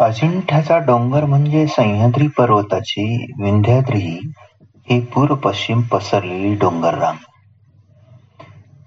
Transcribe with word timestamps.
अजिंठ्याचा 0.00 0.78
डोंगर 0.78 1.24
म्हणजे 1.24 1.66
सह्याद्री 1.66 2.28
पर्वताची 2.28 3.26
विंध्याद्री 3.38 4.18
ही 4.90 5.00
पूर्व-पश्चिम 5.00 5.80
पसरलेली 5.80 6.54
डोंगररांग. 6.54 7.16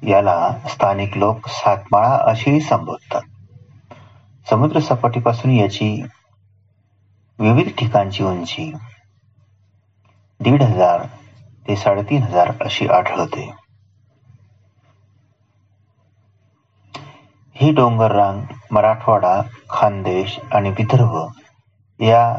याला 0.09 0.53
स्थानिक 0.69 1.17
लोक 1.17 1.47
सातमाळा 1.47 2.31
असेही 2.31 2.61
संबोधतात. 2.61 3.21
समुद्र 4.49 4.79
सपाटीपासून 4.79 5.51
याची 5.51 6.03
विविध 7.39 7.69
ठिकाणची 7.77 8.23
उंची 8.23 8.71
दीड 10.39 10.63
हजार 10.63 11.05
ते 11.67 11.75
साडेतीन 11.75 12.23
हजार 12.23 12.51
अशी 12.61 12.87
आढळते. 12.87 13.51
ही 17.61 17.71
डोंगररांग 17.71 18.41
मराठवाडा, 18.71 19.41
खानदेश 19.69 20.39
आणि 20.53 20.69
विदर्भ 20.69 21.27
या 21.99 22.35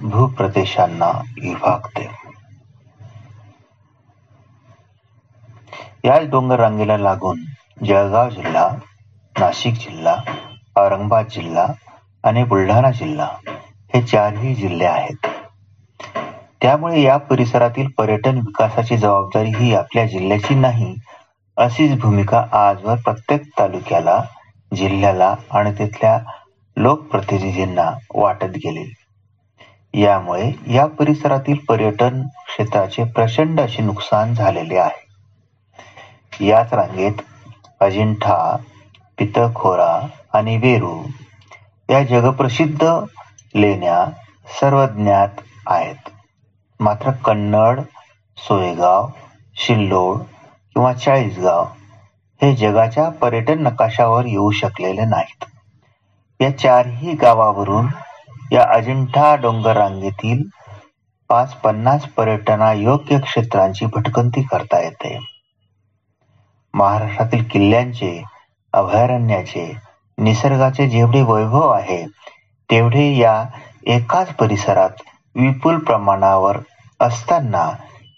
भूप्रदेशांना 0.00 1.08
विभागते. 1.42 2.08
याच 6.04 6.30
डोंगररांगेला 6.30 6.96
लागून 6.98 7.40
जळगाव 7.84 8.30
जिल्हा, 8.30 8.68
नाशिक 9.38 9.74
जिल्हा, 9.74 10.16
औरंगाबाद 10.76 11.26
जिल्हा 11.30 11.66
आणि 12.24 12.44
बुलढाणा 12.44 12.90
जिल्हा 12.90 13.28
हे 13.94 14.02
चारही 14.02 14.54
जिल्हे 14.54 14.86
आहेत. 14.86 15.26
त्यामुळे 16.62 17.00
या 17.00 17.16
परिसरातील 17.16 17.88
पर्यटन 17.88 18.36
विकासाची 18.36 18.96
जबाबदारी 18.96 19.50
ही 19.50 19.74
आपल्या 19.74 20.06
जिल्ह्याची 20.06 20.54
नाही 20.54 20.94
अशीच 21.56 22.00
भूमिका 22.00 22.46
आजवर 22.52 22.96
प्रत्येक 22.96 23.42
तालुक्याला 23.58 24.22
जिल्ह्याला 24.74 25.34
आणि 25.50 25.72
तिथल्या 25.72 26.18
लोकप्रतिनिधींना 26.76 27.90
वाटत 28.14 28.44
गेले. 28.44 28.94
यामुळे 30.00 30.52
या 30.66 30.86
परिसरातील 30.86 31.54
पर्यटन 31.68 32.22
क्षेत्राचे 32.22 33.04
प्रचंड 33.04 33.60
असे 33.60 33.82
नुकसान 33.82 34.34
झालेले 34.34 34.78
आहे. 34.78 35.04
याच 36.46 36.74
रांगेत 36.74 37.12
अजिंठा, 37.80 38.56
पितळखोरा 39.18 40.06
आणि 40.32 40.56
वेरूळ 40.56 41.06
या 41.92 42.02
जगप्रसिद्ध 42.02 42.84
लेण्या 43.54 44.06
सर्वज्ञात 44.60 45.28
आहेत. 45.66 46.10
मात्र 46.80 47.10
कन्नड, 47.10 47.80
सोयगाव, 48.38 49.08
सिल्लोड 49.56 50.18
किंवा 50.74 50.92
चाळीसगाव 50.92 51.66
हे 52.42 52.54
जगाच्या 52.56 53.08
पर्यटन 53.08 53.62
नकाशावर 53.62 54.26
येऊ 54.26 54.50
शकलेले 54.50 55.04
नाहीत. 55.04 55.44
या 56.40 56.58
चारही 56.58 57.12
गावावरून 57.12 57.86
या 58.52 58.64
अजिंठा 58.68 59.34
डोंगररांगेतील 59.36 60.42
पाच 61.28 61.54
पन्नास 61.54 62.04
पर्यटनायोग्य 62.06 63.18
क्षेत्रांची 63.18 63.86
भटकंती 63.86 64.42
करता 64.42 64.80
येते. 64.80 65.18
महाराष्ट्रातील 66.74 67.44
किल्ल्यांचे, 67.44 68.22
अभयारण्याचे, 68.72 69.72
निसर्गाचे 70.18 70.88
जेवढे 70.88 71.22
वैभव 71.22 71.68
आहे 71.68 72.04
तेवढे 72.70 73.16
या 73.16 73.44
एकाच 73.86 74.34
परिसरात 74.34 75.02
विपुल 75.34 75.78
प्रमाणावर 75.78 76.58
असताना 77.00 77.70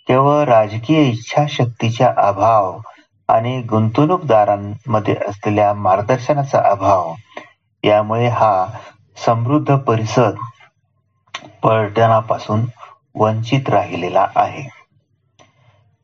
केवळ 0.09 0.45
राजकीय 0.45 1.03
इच्छाशक्तीचा 1.03 2.13
अभाव 2.17 2.79
आणि 3.29 3.61
गुंतवणूकदारांमध्ये 3.63 5.15
असलेल्या 5.29 5.73
मार्गदर्शनाचा 5.75 6.61
अभाव 6.71 7.15
यामुळे 7.85 8.29
हा 8.29 8.67
समृद्ध 9.17 9.77
परिसर 9.77 10.31
पर्यटनापासून 11.63 12.65
वंचित 13.15 13.69
राहिलेला 13.69 14.27
आहे. 14.37 14.63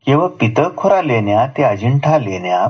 केवळ 0.07 0.27
पितळखोरा 0.39 1.01
लेण्या 1.01 1.45
ते 1.47 1.63
अजिंठा 1.63 2.17
लेण्या 2.17 2.67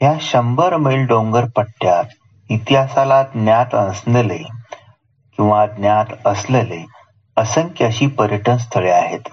या 0.00 0.12
शंभर 0.20 0.76
मैल 0.76 1.06
डोंगरपट्ट्यात 1.06 2.04
इतिहासाला 2.50 3.22
ज्ञात 3.22 3.74
नसलेले 3.74 4.38
किंवा 5.38 5.66
ज्ञात 5.66 6.26
असलेले 6.26 6.84
असंख्य 7.36 7.86
अशी 7.86 8.06
पर्यटन 8.06 8.56
स्थळे 8.56 8.90
आहेत, 8.90 9.28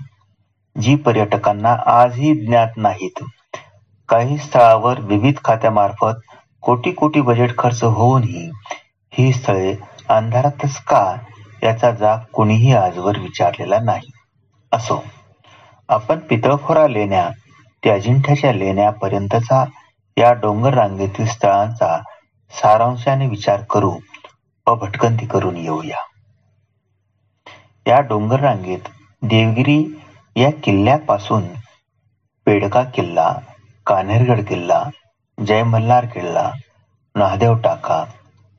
जी 0.76 0.96
पर्यटकांना 0.96 1.76
आजही 1.92 2.34
ज्ञात 2.46 2.78
नाहीत. 2.78 3.24
काही 4.10 4.38
स्थळावर 4.38 5.00
विविध 5.00 5.36
खात्यांमार्फत 5.46 6.20
कोटी 6.62 6.92
कोटी 6.92 7.22
बजेट 7.22 7.58
खर्च 7.58 7.84
होऊनही 7.84 8.50
ही 9.14 9.32
स्थळे 9.34 9.76
अंधारातच 10.10 10.78
का 10.84 11.16
याचा 11.64 11.92
जाब 11.92 12.20
कुणीही 12.34 12.74
आजवर 12.74 13.20
विचारलेला 13.20 13.80
नाही. 13.80 14.12
असो, 14.72 15.04
आपण 15.90 16.20
पितळखोरा 16.20 16.88
लेण्या 16.88 17.30
ते 17.84 17.90
अजिंठ्याच्या 17.90 18.54
लेण्यापर्यंतचा 18.54 19.64
या 20.18 20.32
डोंगररांगेतील 20.34 21.26
स्थळांचा 21.26 21.98
सारांशाने 22.52 23.28
विचार 23.28 23.62
करू 23.62 23.92
व 24.68 24.76
भटकंती 24.76 25.26
करून 25.26 25.58
येऊया. 25.58 25.98
या 27.86 28.00
डोंगररांगेत 28.00 28.88
देवगिरी 29.22 29.84
या 30.36 30.50
किल्ल्यापासून 30.64 31.44
पेडका 32.48 32.84
किल्ला, 32.84 33.34
कान्हेरगड 33.88 34.46
किल्ला, 34.46 34.84
जय 35.38 35.64
मल्हार 35.64 36.06
किल्ला, 36.06 36.52
महादेव 37.16 37.54
टाका, 37.56 38.06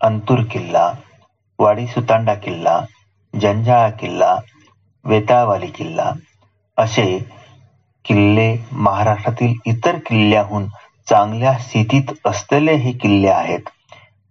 अंतूर 0.00 0.41
किल्ला, 0.41 0.92
वाडी 1.59 1.87
सुतांडा 1.87 2.34
किल्ला, 2.34 2.81
जंजाळा 3.41 3.91
किल्ला, 3.91 4.38
वेताळवाली 5.04 5.66
किल्ला 5.66 6.12
असे 6.76 7.19
किल्ले 8.04 8.56
महाराष्ट्रातील 8.72 9.54
इतर 9.66 9.97
किल्ल्याहून 9.98 10.66
चांगल्या 11.09 11.59
स्थितीत 11.59 12.12
असलेले 12.25 12.72
हे 12.72 12.92
किल्ले 12.92 13.28
आहेत. 13.28 13.60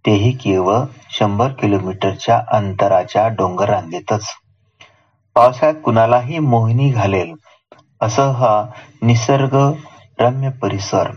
तेही 0.06 0.32
केवळ 0.32 0.78
शंभर 1.10 1.48
किलोमीटरच्या 1.48 2.42
अंतराच्या 2.48 3.28
डोंगररांगेतच. 3.28 4.26
पावसाळ्यात 5.34 5.82
कुणालाही 5.84 6.38
मोहिनी 6.38 6.90
घालेल 6.90 7.32
असं 8.00 8.30
हा 8.30 8.64
निसर्ग 9.02 9.72
रम्य 10.18 10.50
परिसर. 10.50 11.10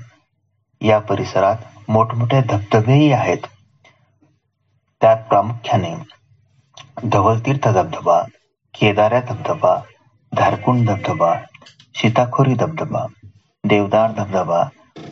या 0.81 0.99
परिसरात 0.99 1.55
मोठमोठे 1.89 2.41
धबधबेही 2.41 3.11
आहेत. 3.11 3.37
त्यात 5.01 5.17
प्रामुख्याने 5.17 5.95
धवलतीर्थ 7.05 7.67
धबधबा, 7.67 8.23
केदाऱ्या 8.73 9.19
धबधबा, 9.19 9.77
धारकुंड 10.33 10.89
धबधबा, 10.89 11.35
सीताखोरी 11.95 12.53
धबधबा, 12.53 13.05
देवदार 13.63 14.11
धबधबा, 14.11 14.63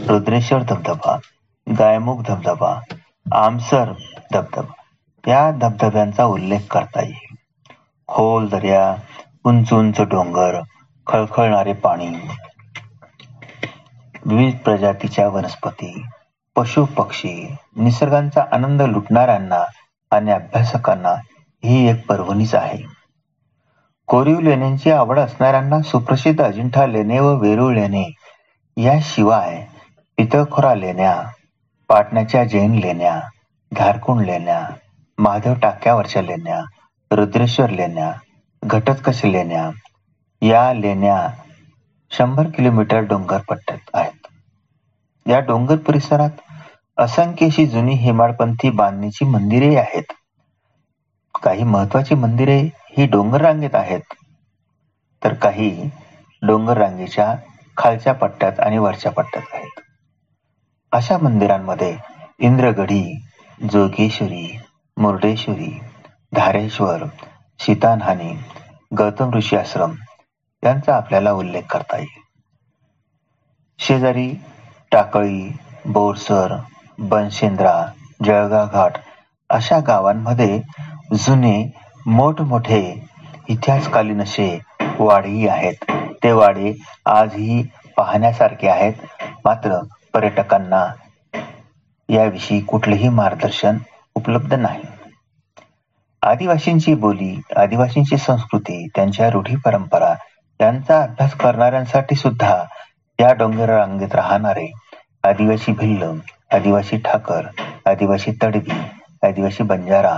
रुद्रेश्वर 0.07 0.63
धबधबा, 0.63 1.19
गायमुख 1.79 2.23
धबधबा, 2.25 2.79
आमसर 3.31 3.93
धबधबा 4.33 4.73
या 5.27 5.51
धबधब्यांचा 5.51 6.25
उल्लेख 6.25 6.59
करता 6.59 7.01
येईल. 7.01 7.35
खोल 8.07 8.49
दर्या 8.49 8.95
उंच 9.43 9.73
उंच 9.73 10.01
डोंगर, 10.01 10.61
खळखळणारे 11.07 11.73
पाणी, 11.73 12.09
विविध 14.27 14.57
प्रजातीच्या 14.57 15.27
वनस्पती, 15.27 16.05
पशु 16.55 16.85
पक्षी, 16.85 17.55
निसर्गाचा 17.75 18.43
आनंद 18.51 18.81
लुटणाऱ्यांना 18.81 19.63
आणि 20.11 20.31
अभ्यासकांना 20.31 21.09
ही 21.63 21.89
एक 21.89 22.07
पर्वणीच 22.07 22.55
आहे. 22.55 22.83
कोरीव 24.07 24.39
लेण्यांची 24.39 24.91
आवड 24.91 25.19
असणाऱ्यांना 25.19 25.81
सुप्रसिद्ध 25.81 26.41
अजिंठा 26.41 26.85
लेणे 26.85 27.19
व 27.19 27.35
वेरूळ 27.35 27.73
लेणे 27.73 28.15
याशिवाय 28.77 29.67
पितळखोरा 30.17 30.75
लेण्या, 30.75 31.23
पाटण्याच्या 31.87 32.43
जैन 32.43 32.71
लेण्या, 32.71 33.21
धारकुंड 33.75 34.25
लेण्या, 34.25 34.67
महादेव 35.17 35.53
टाक्यावरच्या 35.61 36.21
लेण्या, 36.21 36.61
रुद्रेश्वर 37.11 37.69
लेण्या, 37.69 38.11
घटोत्कच 38.63 39.25
लेण्या 39.25 39.69
या 40.41 40.73
लेण्या 40.73 41.29
शंभर 42.11 42.47
किलोमीटर 42.55 42.99
डोंगरपट्ट्यात 42.99 43.89
आहेत. 43.93 44.16
या 45.27 45.39
डोंगर 45.39 45.75
परिसरात 45.75 46.29
असंख्यशी 46.97 47.65
जुनी 47.65 47.93
हेमाडपंथी 47.93 48.69
बांधणीची 48.69 49.25
मंदिरे 49.25 49.75
आहेत. 49.75 50.13
काही 51.43 51.63
महत्वाची 51.63 52.15
मंदिरे 52.15 52.59
ही 52.97 53.05
डोंगर 53.05 53.41
रांगेत 53.41 53.75
आहेत, 53.75 54.13
तर 55.23 55.33
काही 55.33 55.89
डोंगर 56.41 56.77
रांगेच्या 56.77 57.35
खालच्या 57.77 58.13
पट्ट्यात 58.13 58.59
आणि 58.59 58.77
वरच्या 58.77 59.11
पट्ट्यात 59.11 59.53
आहेत. 59.53 59.79
अशा 60.91 61.17
मंदिरांमध्ये 61.17 61.97
इंद्रगढी, 62.39 63.25
जोगेश्वरी, 63.71 64.59
मुर्डेश्वरी, 64.97 65.79
धारेश्वर, 66.33 67.03
शीतानहानी 67.59 68.33
गौतम 68.97 69.33
ऋषी 69.33 69.55
आश्रम 69.55 69.93
यांचा 70.63 70.95
आपल्याला 70.95 71.31
उल्लेख 71.31 71.63
करता 71.69 71.97
येईल. 71.97 72.21
शेजारी 73.79 74.33
टाकळी, 74.91 75.41
बोरसर, 75.85 76.55
बनशेंद्रा, 76.99 77.75
जळगाव 78.25 78.67
घाट 78.73 78.97
अशा 79.49 79.79
गावांमध्ये 79.79 80.59
जुने 81.15 81.55
मोठमोठे 82.07 82.81
इतिहासकालीन 83.49 84.21
असे 84.21 84.49
वाडेही 84.99 85.47
आहेत. 85.47 85.91
ते 86.23 86.31
वाडे 86.31 86.73
आजही 87.05 87.61
पाहण्यासारखे 87.97 88.67
आहेत. 88.67 88.93
मात्र 89.45 89.79
पर्यटकांना 90.13 90.85
याविषयी 92.09 92.59
कुठलेही 92.61 93.09
मार्गदर्शन 93.09 93.77
उपलब्ध 94.15 94.53
नाही. 94.53 94.83
आदिवासींची 96.21 96.93
बोली 96.95 97.35
आदिवासींची 97.57 98.17
संस्कृती 98.17 98.87
त्यांच्या 98.95 99.29
रूढी 99.29 99.55
परंपरा 99.55 100.13
यांचा 100.59 101.01
अभ्यास 101.01 101.33
करणाऱ्यांसाठी 101.33 102.15
सुद्धा 102.15 102.55
या 103.19 103.31
डोंगर 103.33 103.69
रांगेत 103.69 104.15
राहणारे 104.15 104.65
आदिवासी 105.23 105.71
भिल्ल 105.73 106.11
आदिवासी 106.55 106.97
ठाकर 107.05 107.47
आदिवासी 107.85 108.31
तडवी 108.43 108.79
आदिवासी 109.23 109.63
बंजारा 109.63 110.17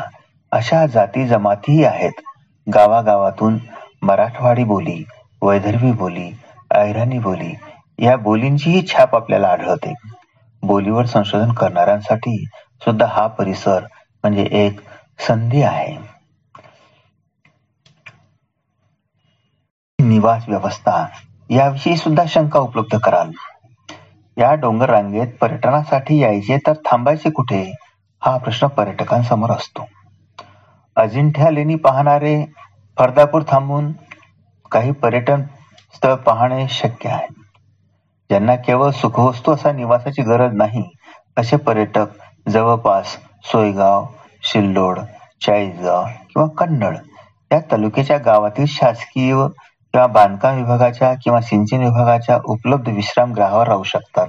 अशा 0.51 0.85
जाती 0.87 1.25
जमातीही 1.27 1.83
आहेत. 1.85 2.21
गावागावातून 2.67 3.57
मराठवाडी 4.01 4.63
बोली 4.63 5.03
वैदर्भी 5.41 5.91
बोली 5.93 6.29
ऐराणी 6.71 7.19
बोली 7.19 7.53
या 7.99 8.15
बोलींचीही 8.17 8.85
छाप 8.87 9.15
आपल्याला 9.15 9.47
आढळते. 9.47 9.93
बोलीवर 10.63 11.05
संशोधन 11.05 11.51
करणाऱ्यांसाठी 11.53 12.43
सुद्धा 12.81 13.05
हा 13.07 13.25
परिसर 13.29 13.83
म्हणजे 14.23 14.47
एक 14.57 14.79
संधी 15.27 15.61
आहे. 15.63 15.95
निवास 19.99 20.47
व्यवस्था 20.49 21.05
याविषयी 21.49 21.95
सुद्धा 21.97 22.25
शंका 22.25 22.59
उपलब्ध 22.59 22.97
कराल. 22.99 23.31
या 24.37 24.53
डोंगर 24.55 24.89
रांगेत 24.89 25.27
पर्यटनासाठी 25.41 26.17
यायचे 26.19 26.57
तर 26.57 26.73
थांबायचे 26.85 27.29
कुठे? 27.29 27.61
हा 28.21 28.37
प्रश्न 28.37 28.67
पर्यटकांसमोर 28.67 29.51
असतो. 29.51 29.85
अजिंठ्या 30.95 31.49
लेणी 31.51 31.75
पाहणारे 31.75 32.45
फरदापूर 32.97 33.43
थांबून 33.47 33.91
काही 34.71 34.91
पर्यटन 34.91 35.43
स्थळ 35.93 36.15
पाहणे 36.15 36.67
शक्य 36.69 37.09
आहे. 37.09 37.27
ज्यांना 38.29 38.55
केवळ 38.55 38.89
सुखवस्तू 38.91 39.51
असा 39.51 39.71
निवासाची 39.71 40.21
गरज 40.21 40.53
नाही 40.53 40.83
असे 41.37 41.57
पर्यटक 41.57 42.49
जवळपास 42.49 43.17
सोयगाव 43.43 44.05
शिल्लोड 44.43 44.99
चाळीसगाव 45.45 46.05
किंवा 46.29 46.47
कन्नड 46.57 46.97
या 47.51 47.59
तालुक्याच्या 47.71 48.17
गावातील 48.17 48.65
शासकीय 48.67 49.33
किंवा 49.93 50.07
बांधकाम 50.07 50.55
विभागाच्या 50.55 51.13
किंवा 51.13 51.41
सिंचन 51.41 51.77
विभागाच्या 51.77 52.39
उपलब्ध 52.45 52.89
विश्रामगृहावर 52.89 53.67
राहू 53.67 53.83
शकतात. 53.83 54.27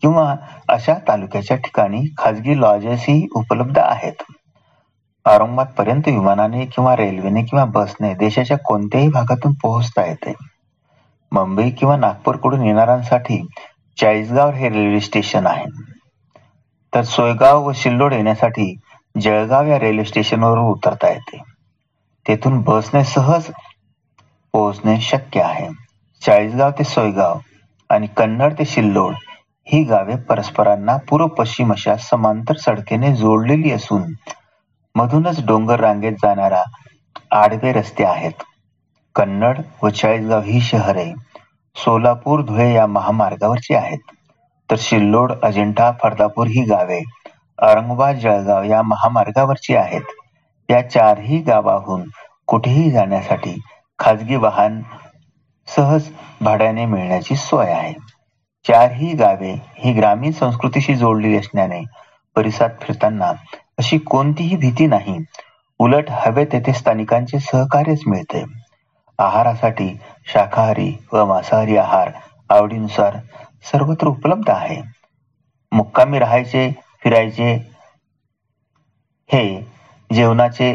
किंवा 0.00 0.34
अशा 0.68 0.94
तालुक्याच्या 1.08 1.56
ठिकाणी 1.56 2.02
खाजगी 2.18 2.60
लॉजेसही 2.60 3.28
उपलब्ध 3.34 3.78
आहेत. 3.78 4.22
औरंगाबाद 5.26 5.66
पर्यंत 5.66 6.02
विमानाने 6.06 6.66
किंवा 6.66 6.96
रेल्वेने 6.96 7.42
किंवा 7.42 7.64
बसने 7.64 8.14
देशाच्या 8.14 8.58
कोणत्याही 8.58 9.08
भागातून 9.08 9.52
पोहोचता 9.52 10.06
येते. 10.06 10.32
मुंबई 11.32 11.70
किंवा 11.70 11.96
नागपूरकडून 11.96 12.62
येणाऱ्यांसाठी 12.62 13.46
चाळीसगाव 14.00 14.50
हे 14.50 14.68
रेल्वे 14.68 15.00
स्टेशन 15.00 15.46
आहे. 15.46 15.64
तर 16.94 17.02
सोयगाव 17.02 17.68
व 17.68 17.72
शिल्लोड 17.74 18.12
येण्यासाठी 18.12 18.76
जळगाव 19.20 19.66
या 19.66 19.78
रेल्वे 19.78 20.04
स्टेशनवर 20.04 20.58
उतरता 20.58 21.08
येते. 21.08 21.42
तेथून 22.28 22.60
बसने 22.60 23.04
सहज 23.04 23.50
पोहोचणे 24.54 25.00
शक्य 25.00 25.40
आहे. 25.42 25.68
चाळीसगाव 26.22 26.70
ते 26.70 26.84
सोयगाव 26.84 27.38
आणि 27.90 28.06
कन्नड 28.16 28.52
ते 28.58 28.64
शिल्लोड 28.64 29.14
ही 29.66 29.82
गावे 29.84 30.16
परस्परांना 30.28 30.96
पूर्व 31.08 31.26
पश्चिम 31.26 31.72
अशा 31.72 31.96
समांतर 31.96 32.56
सडकेने 32.56 33.14
जोडलेली 33.16 33.70
असून 33.72 34.02
मधूनच 34.94 35.44
डोंगर 35.46 35.80
रांगेत 35.80 36.12
जाणारा 36.12 36.62
आडवे 37.30 37.72
रस्ते 37.72 38.04
आहेत. 38.04 38.42
कन्नड 39.14 39.60
व 39.82 39.88
चाळीसगाव 39.88 40.42
ही 40.42 40.60
शहरे 40.60 41.12
सोलापूर 41.76 42.42
धुळे 42.42 42.72
या 42.74 42.86
महामार्गावरची 42.86 43.74
आहेत. 43.74 43.98
तर 44.70 44.76
शिल्लोड 44.78 45.32
अजिंठा 45.42 45.90
फरदापूर 46.02 46.46
ही 46.46 46.62
गावे 46.62 47.00
औरंगाबाद 47.58 48.16
जळगाव 48.16 48.62
या 48.62 48.82
महामार्गावरची 48.82 49.74
आहेत. 49.76 50.02
या 50.68 50.88
चारही 50.90 51.38
गावाहून 51.38 52.02
कुठेही 52.46 52.90
जाण्यासाठी 52.90 53.54
खाजगी 53.98 54.36
वाहन 54.36 54.80
सहज 55.68 56.08
भाड्याने 56.40 56.84
मिळण्याची 56.86 57.36
सोय 57.36 57.70
आहे. 57.70 57.92
चारही 58.64 59.12
गावे 59.12 59.52
ही 59.78 59.92
ग्रामीण 59.92 60.32
संस्कृतीशी 60.32 60.94
जोडलेली 60.94 61.36
असल्याने 61.36 61.82
परिसरात 62.36 62.70
फिरताना 62.82 63.32
अशी 63.78 63.98
कोणतीही 63.98 64.56
भीती 64.56 64.86
नाही. 64.86 65.18
उलट 65.80 66.10
हवे 66.10 66.44
तेथे 66.44 66.72
स्थानिकांचे 66.72 67.38
सहकार्यच 67.40 68.02
मिळते. 68.06 68.44
आहारासाठी 69.18 69.88
शाकाहारी 70.26 70.92
व 71.12 71.24
मांसाहारी 71.24 71.76
आहार 71.76 72.10
आवडीनुसार 72.50 73.16
सर्वत्र 73.62 74.06
उपलब्ध 74.06 74.50
आहे. 74.50 74.80
मुक्कामी 75.72 76.18
राहायचे 76.18 76.70
फिरायचे 77.02 77.52
हे 79.30 79.60
जेवणाचे 80.10 80.74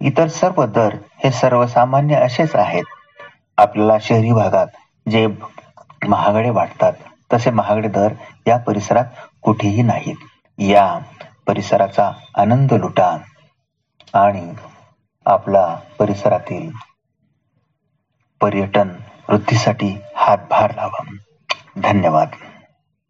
इतर 0.00 0.28
सर्व 0.28 0.64
दर 0.66 0.94
हे 1.24 1.30
सर्वसामान्य 1.30 2.14
असेच 2.14 2.54
आहेत. 2.54 2.84
आपल्याला 3.56 3.98
शहरी 4.00 4.32
भागात 4.32 4.66
जे 5.10 5.26
महागडे 6.08 6.50
वाटतात 6.50 6.92
तसे 7.32 7.50
महागडे 7.50 7.88
दर 7.88 8.12
या 8.46 8.58
परिसरात 8.58 9.04
कुठेही 9.42 9.82
नाहीत. 9.82 10.16
या 10.58 10.98
परिसराचा 11.46 12.12
आनंद 12.36 12.72
लुटा 12.72 13.18
आणि 14.14 14.52
आपला 15.26 15.78
परिसरातील 15.98 16.70
पर्यटन 18.40 18.88
वृद्धीसाठी 19.28 19.98
हातभार 20.16 20.74
लावा. 20.74 21.04
धन्यवाद. 21.76 22.28